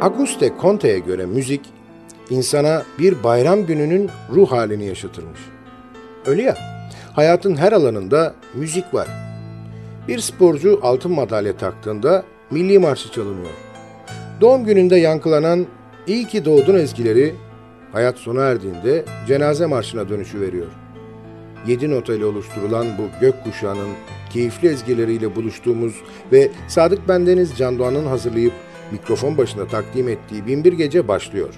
[0.00, 1.60] Auguste Comte'ye göre müzik,
[2.30, 5.40] insana bir bayram gününün ruh halini yaşatırmış.
[6.26, 6.56] Öyle ya,
[7.12, 9.08] hayatın her alanında müzik var.
[10.08, 13.54] Bir sporcu altın madalya taktığında milli marşı çalınıyor.
[14.40, 15.66] Doğum gününde yankılanan
[16.06, 17.34] İyi ki doğdun ezgileri
[17.92, 20.66] hayat sona erdiğinde cenaze marşına dönüşü veriyor.
[21.66, 23.88] Yedi nota ile oluşturulan bu gökkuşağının
[24.30, 25.94] keyifli ezgileriyle buluştuğumuz
[26.32, 28.52] ve Sadık Bendeniz Can Doğan'ın hazırlayıp
[28.92, 31.54] mikrofon başına takdim ettiği Binbir Gece başlıyor.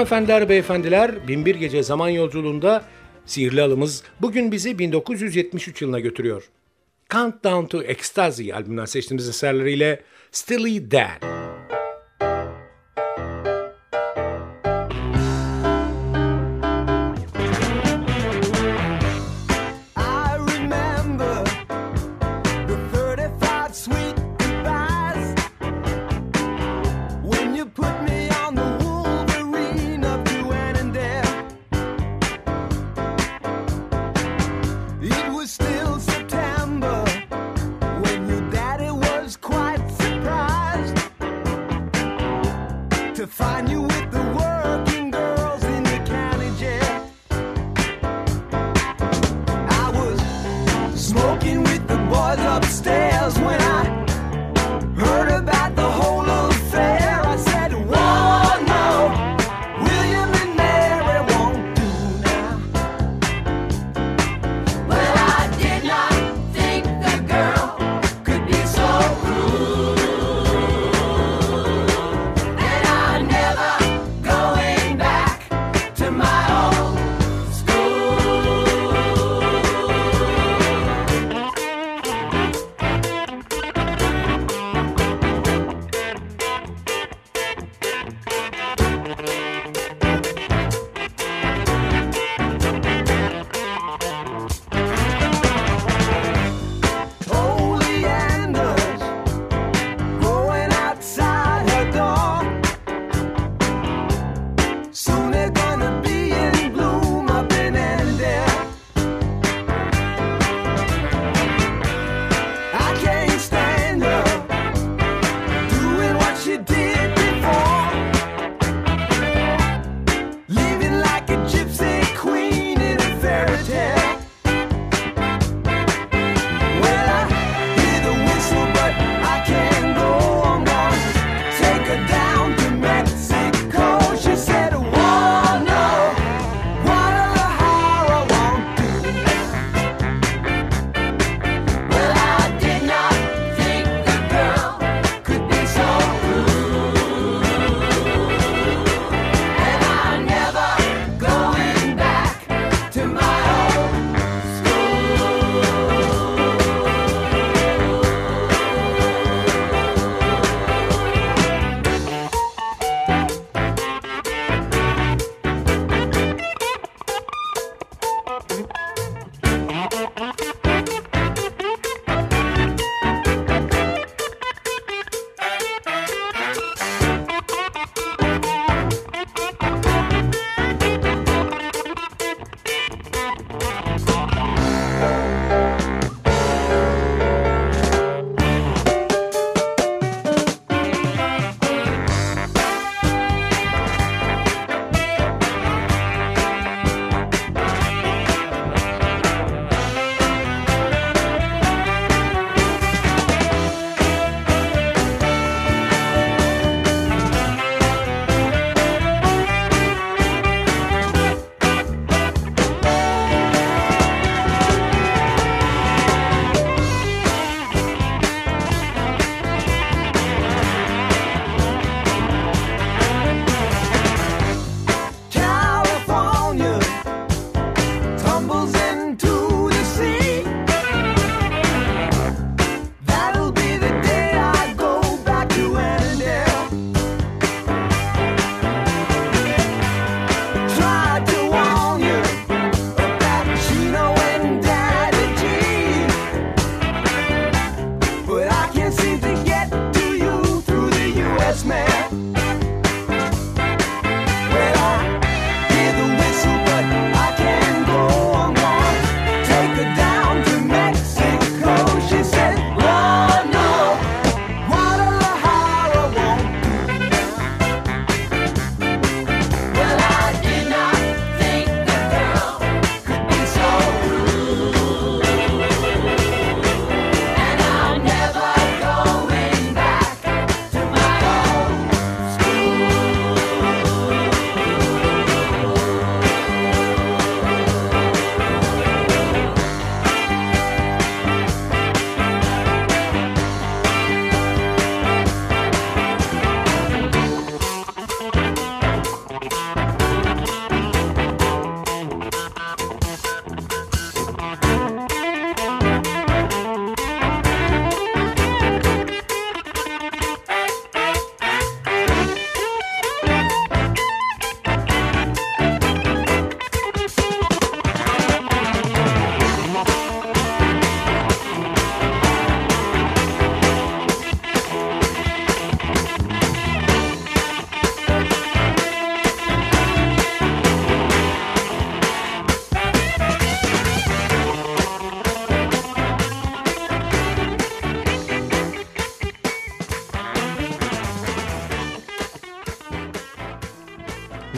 [0.00, 2.84] Hanımefendiler, beyefendiler, Binbir Gece Zaman Yolculuğunda
[3.26, 6.50] sihirli alımız bugün bizi 1973 yılına götürüyor.
[7.10, 10.02] Countdown to Ecstasy albümünden seçtiğimiz eserleriyle
[10.32, 11.39] Stilly Dan.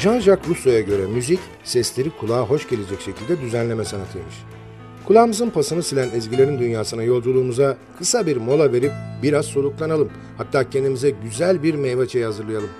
[0.03, 4.35] Jean-Jacques Rousseau'ya göre müzik, sesleri kulağa hoş gelecek şekilde düzenleme sanatıymış.
[5.07, 8.93] Kulağımızın pasını silen ezgilerin dünyasına yolculuğumuza kısa bir mola verip
[9.23, 10.11] biraz soluklanalım.
[10.39, 12.71] Hatta kendimize güzel bir meyve çayı hazırlayalım.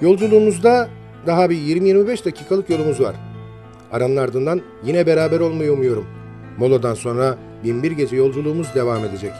[0.00, 0.88] Yolculuğumuzda
[1.26, 3.16] daha bir 20-25 dakikalık yolumuz var.
[3.92, 6.06] Aranın ardından yine beraber olmayı umuyorum.
[6.58, 9.32] Moladan sonra binbir gece yolculuğumuz devam edecek.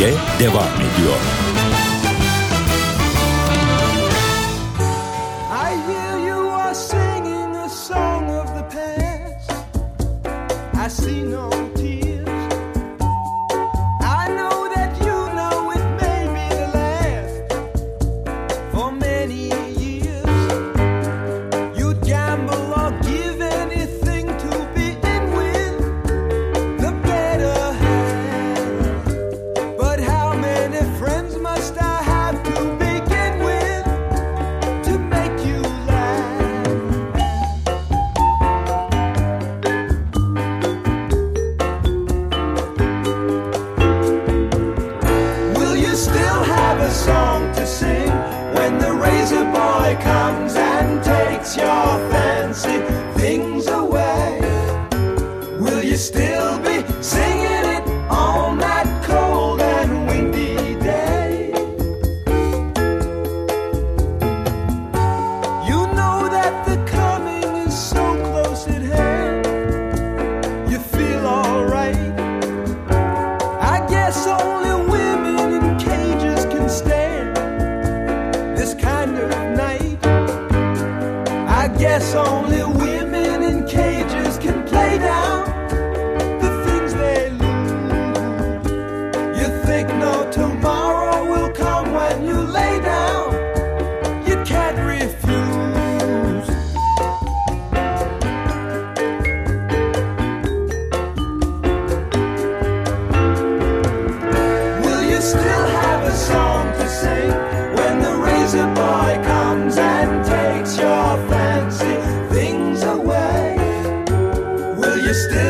[0.00, 1.39] Türkçe devam ediyor.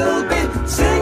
[0.00, 0.99] will be singing.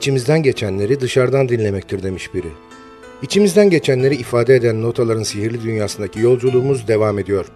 [0.00, 2.46] İçimizden geçenleri dışarıdan dinlemektir demiş biri.
[3.22, 7.46] İçimizden geçenleri ifade eden notaların sihirli dünyasındaki yolculuğumuz devam ediyor.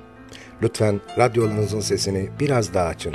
[0.63, 3.15] Lütfen radyolarınızın sesini biraz daha açın.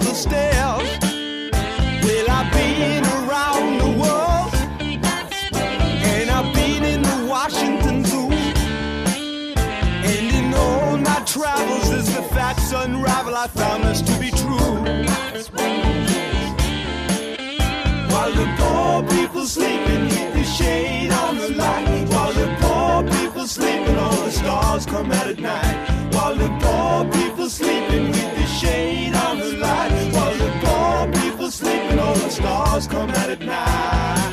[0.00, 0.16] the.
[2.02, 8.30] Well, I've been around the world, and I've been in the Washington Zoo,
[10.10, 14.76] and in all my travels, as the facts unravel, I found this to be true.
[18.12, 22.08] While the poor people sleeping, the shade on the light.
[22.08, 26.14] While the poor people sleeping, all the stars come out at night.
[26.14, 28.45] While the poor people sleeping, with the
[29.36, 34.25] on the light while the poor people sleeping All the stars come out at night.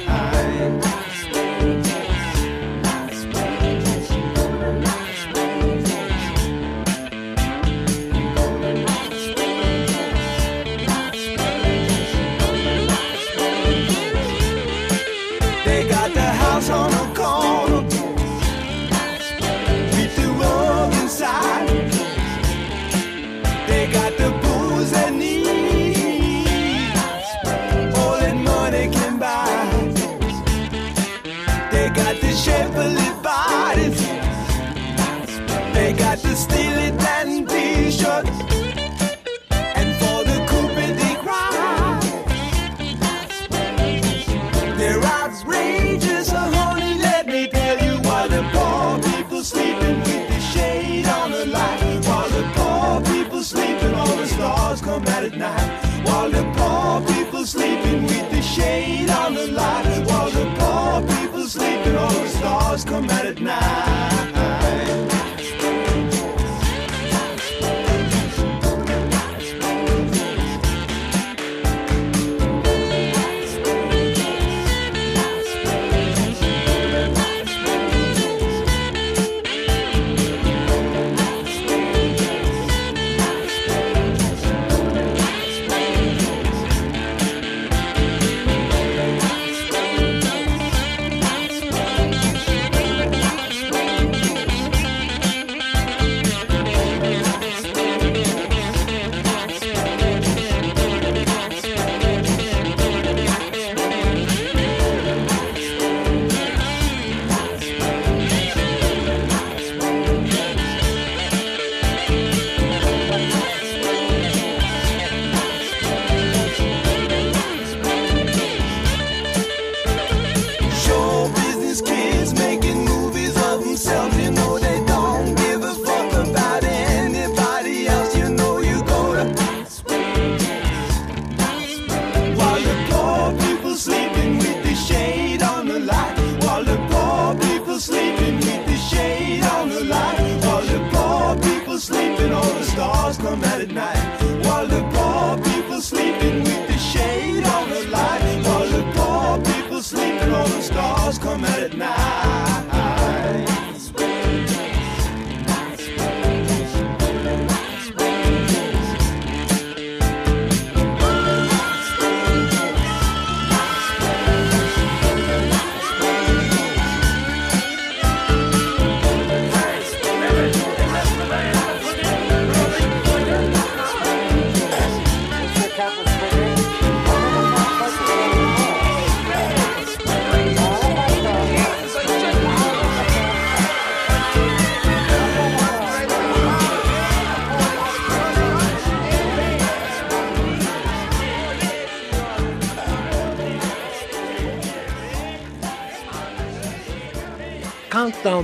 [62.93, 63.22] come back.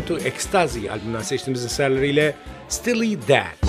[0.10, 2.36] To Ecstasy albümünden seçtiğimiz eserleriyle
[2.70, 3.69] Stilly Dead.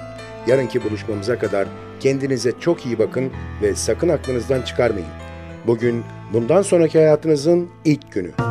[0.47, 1.67] Yarınki buluşmamıza kadar
[1.99, 3.31] kendinize çok iyi bakın
[3.61, 5.07] ve sakın aklınızdan çıkarmayın.
[5.67, 8.50] Bugün bundan sonraki hayatınızın ilk günü.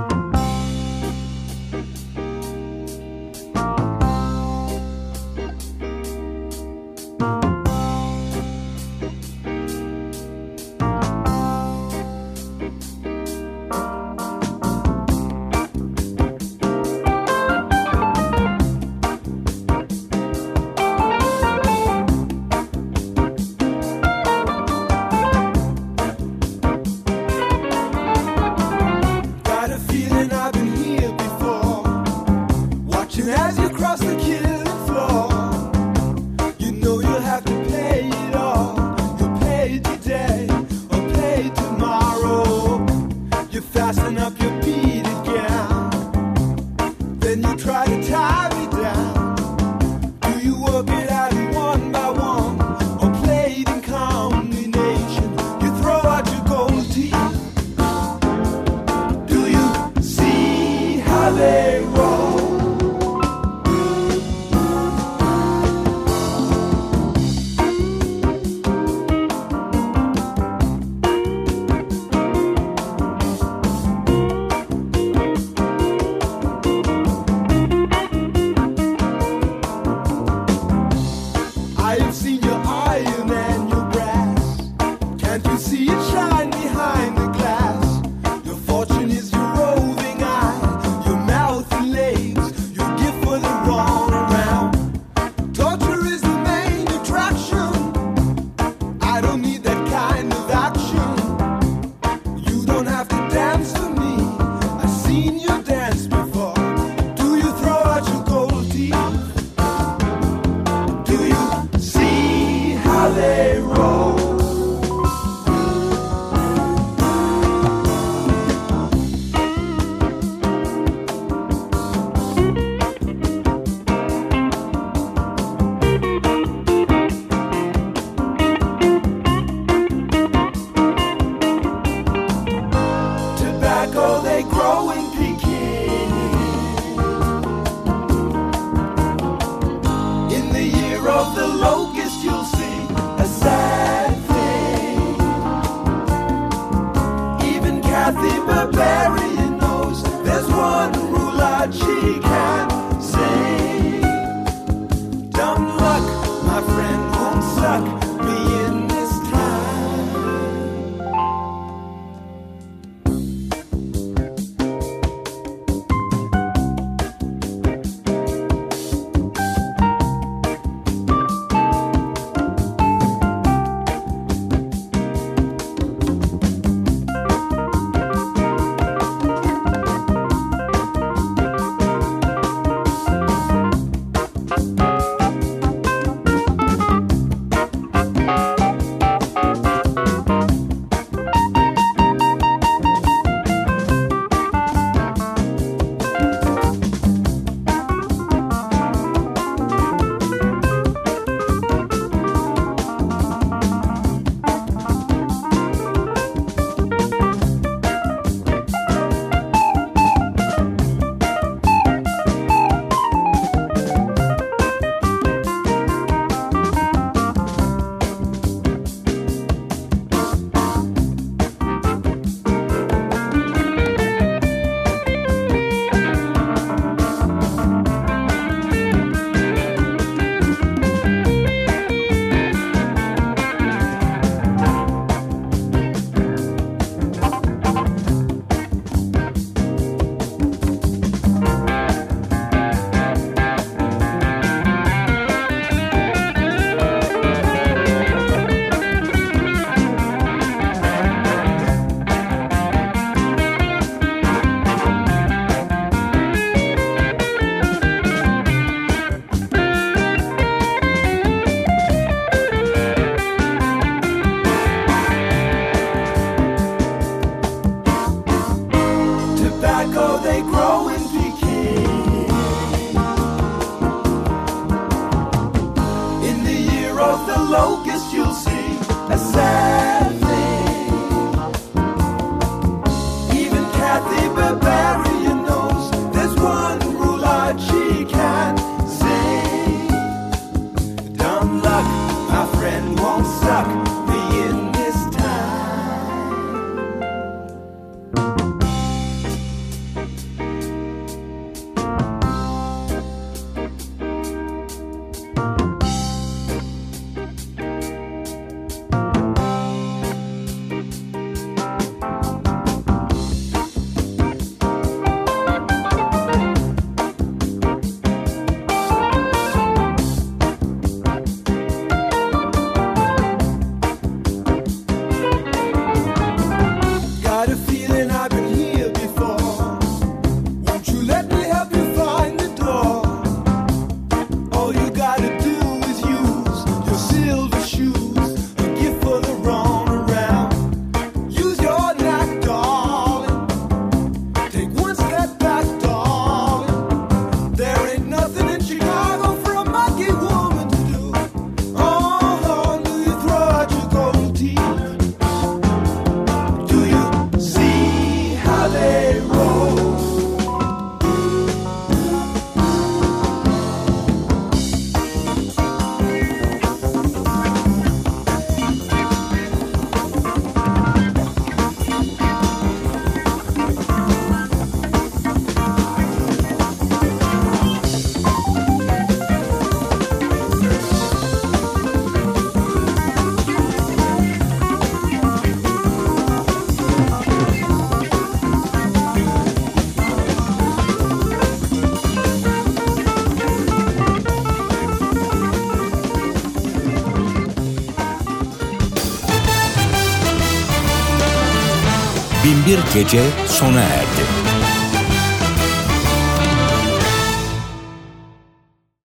[402.70, 404.09] Binbir Gece sona erdi.